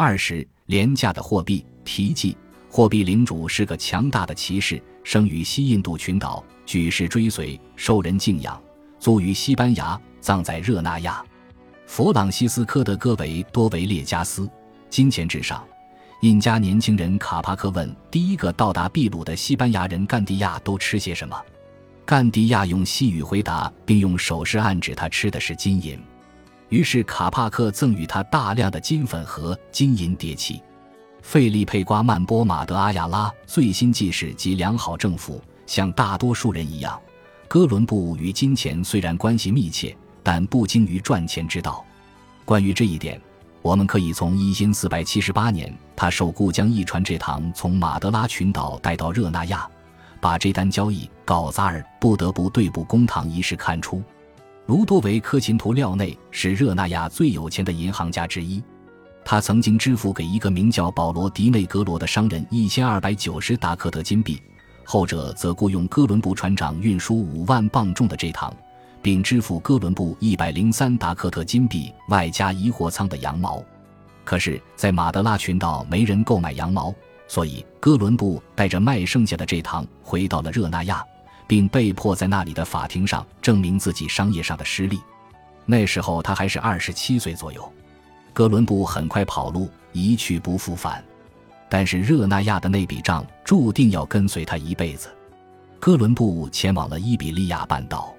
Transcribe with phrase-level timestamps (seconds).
[0.00, 1.66] 二十，廉价的货币。
[1.84, 2.36] 题记：
[2.70, 8.62] 货币领主是个强大的骑士，生于西印度群岛，举世追随，受人敬仰。
[9.00, 11.20] 卒于西班牙，葬在热那亚。
[11.84, 14.48] 弗朗西斯科·德·戈维多维列加斯。
[14.88, 15.64] 金钱至上。
[16.20, 21.36] 印加年轻人卡帕克问第一个到达秘鲁的西班牙人干地亚都吃些什么？
[22.06, 25.98] 干地亚用西语回答，并用手势暗指他吃的是金银。
[26.68, 30.62] 于是卡帕克赠予他大量的金粉和金银叠器。
[31.22, 37.00] 费利佩·瓜曼波马德阿亚拉最新记事及良好政府，像大多数人一样，
[37.48, 41.84] 哥伦布与金钱虽然关系密切，但不精于赚钱之道。
[42.44, 43.20] 关于这一点。
[43.60, 49.68] 我们可以从一四四百七十八年他受雇将一船蔗糖从马德拉群岛带到热那亚，
[50.20, 54.00] 把这单交易搞砸而不得不对簿公堂一事看出。
[54.68, 58.62] 卢多维科·琴图廖内是热那亚最有钱的银行家之一，
[59.24, 64.38] 他曾经支付给一个名叫保罗·迪内格罗的商人一千二百九十达克特金币，
[64.84, 68.54] 后者则雇佣哥伦布船长运输五万磅重的蔗糖。
[69.00, 73.64] 并支付哥伦布一百零三达克特金币，外加移货仓的羊毛。
[74.22, 76.92] 可是，在马德拉群岛没人购买羊毛，
[77.26, 81.02] 所以哥伦布带着卖剩下的蔗糖回到了热那亚，
[81.48, 85.00] 并被迫在那里的法庭上证明自己商业上的失利。
[85.66, 87.72] 那时候他还是二十七岁左右。
[88.32, 91.02] 哥伦布很快跑路，一去不复返。
[91.68, 95.08] 但是热那亚的那笔账注定要跟随他一辈子。
[95.80, 98.14] 哥伦布前往了伊比利亚半岛。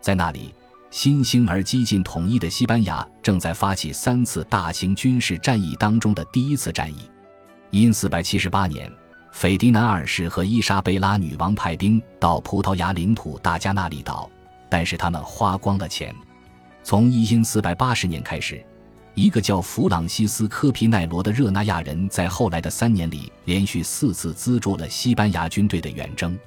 [0.00, 0.52] 在那里，
[0.90, 7.08] 新兴而激进统一的西班牙正在发起三次大型军事战役当中的第一次战役。
[7.70, 8.92] 因四百七十八年，
[9.32, 14.30] 斐迪南二世和伊莎贝拉女王派兵到葡萄牙领土大加那利岛，
[14.68, 16.14] 但是他们花光了钱。
[16.84, 18.64] 从一因四百八十年开始，
[19.14, 26.38] 一个叫弗朗西斯科皮奈罗的热那亚人在后来的三年里连续四次资助了西班牙军队的远征。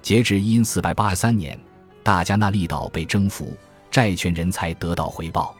[0.00, 1.58] 截至因四百八三年。
[2.04, 3.56] 大加那利岛被征服，
[3.88, 5.54] 债权人才得到回报。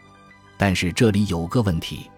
[0.57, 2.11] 但是这里有个问题，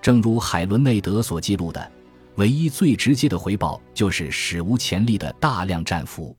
[0.00, 1.92] 正如海伦内德所记录的，
[2.36, 6.36] 唯一最直接的回报就是史无前例的大量战俘。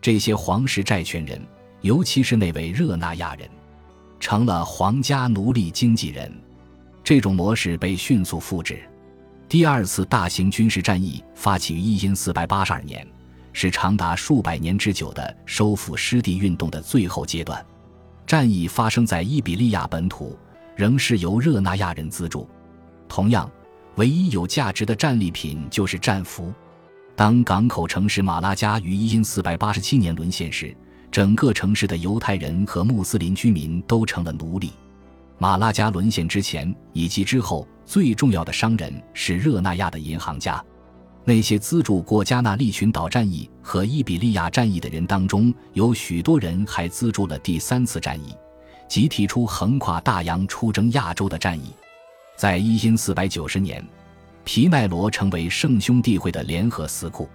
[0.00, 1.40] 这些皇室债权人，
[1.80, 3.48] 尤其是那位热那亚人，
[4.20, 6.32] 成了皇家奴隶经纪人。
[7.02, 8.80] 这种模式被迅速复制。
[9.48, 13.06] 第二次大型军事战役发起于一因四百八二年。
[13.54, 17.62] 是长达数百年之久的收复失地运动的最后阶段。
[18.26, 20.38] 战役发生在伊比利亚本土，
[20.74, 22.48] 仍是由热那亚人资助。
[23.08, 23.50] 同样，
[23.96, 26.52] 唯一有价值的战利品就是战俘。
[27.14, 30.74] 当港口城市马拉加于一四八七年沦陷时，
[31.10, 34.72] 整个城市的犹太人和穆斯林居民都成了奴隶。
[35.36, 40.64] 马拉加沦陷之前以及之后，最重要的商人是热那亚的银行家。
[41.24, 48.34] 那些资助过加纳利群岛战役和伊比利亚战役的人当中，有许多人还资助了第三次战役，
[48.88, 51.74] 即提出横跨大洋出征亚洲的战役。
[52.36, 53.86] 在一因四百九十年，
[54.44, 57.28] 皮奈罗成为圣兄弟会的联合司库。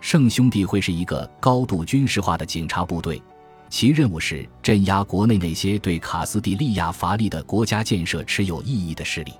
[0.00, 3.20] 圣兄弟会是一个高度军事化的警察部队，
[3.68, 9.32] 其任务是镇压国内那些对卡斯蒂利亚法利的国家建设持有异议的势力。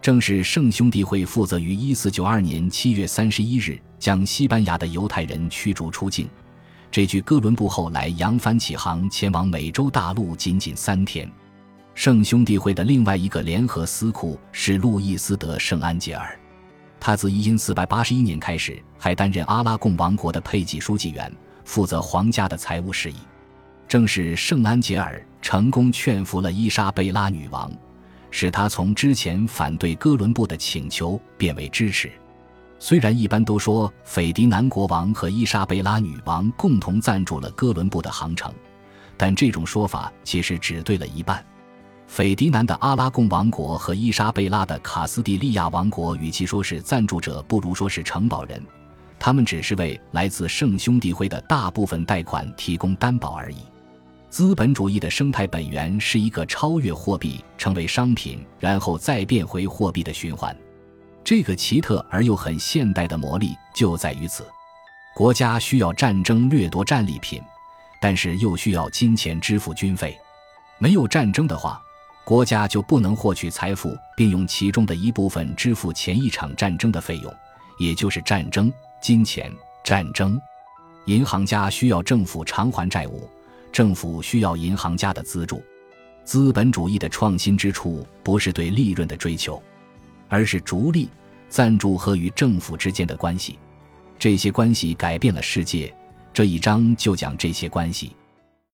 [0.00, 6.28] 正是圣兄弟会负责于一四九二年七月三十一日将西班牙的犹太人驱逐出境。
[6.90, 11.28] 这具哥伦布后来扬帆起航前往美洲大陆仅仅三天。
[11.98, 16.38] 圣兄弟会的另外一个联合司库是路易斯德圣安杰尔，
[17.00, 21.28] 他自一四八十一年开始还担任阿拉贡王国的配给书记员，
[21.64, 23.16] 负责皇家的财务事宜。
[23.88, 27.68] 正是圣安杰尔成功劝服了伊莎贝拉女王。
[28.30, 32.08] 使他从之前反对哥伦布的请求变为支持。
[32.78, 38.54] 虽然一般都说斐迪南国王和伊莎贝拉女王共同赞助了哥伦布的航程，
[39.16, 41.44] 但这种说法其实只对了一半。
[42.08, 48.60] 斐迪南的阿拉贡王国和伊莎贝拉的卡斯蒂利亚王国，与其说是赞助者，不如说是承保人。
[49.20, 53.58] 他们只是为来自圣兄弟会的大部分贷款提供担保而已。
[54.30, 60.56] 资本主义的生态本源是一个超越货币成为商品，然后再变回货币的循环。
[61.22, 64.44] 这个奇特而又很现代的魔力就在于此：
[65.14, 67.40] 国家需要战争掠夺战利品，
[68.00, 70.18] 但是又需要金钱支付军费。
[70.78, 71.82] 没有战争的话，
[72.28, 77.34] 国家就不能获取财富，并用其中的一部分支付前一场战争的费用，
[77.78, 78.70] 也就是战争
[79.00, 79.50] 金钱。
[79.82, 80.38] 战争，
[81.06, 83.26] 银行家需要政府偿还债务。
[83.72, 85.62] 政府需要银行家的资助。
[86.22, 89.62] 资本主义的创新之处不是对利润的追求，
[90.28, 91.08] 而是逐利、
[91.48, 93.58] 赞助和与政府之间的关系。
[94.18, 95.90] 这些关系改变了世界。
[96.34, 98.14] 这一章就讲这些关系。